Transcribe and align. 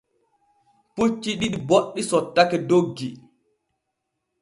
Pucci 0.93 1.31
ɗiɗi 1.39 1.57
boɗɗi 1.67 2.01
sottake 2.09 2.57
doggi. 2.69 3.07